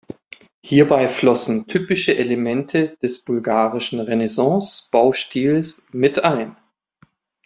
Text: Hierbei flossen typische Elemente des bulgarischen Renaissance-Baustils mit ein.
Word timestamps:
Hierbei 0.61 1.07
flossen 1.07 1.67
typische 1.67 2.17
Elemente 2.17 2.97
des 3.03 3.23
bulgarischen 3.23 3.99
Renaissance-Baustils 3.99 5.89
mit 5.93 6.23
ein. 6.23 6.55